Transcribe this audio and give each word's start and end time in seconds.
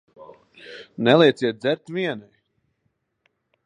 Nelieciet 1.03 1.57
dzert 1.61 1.85
vienai. 1.95 2.33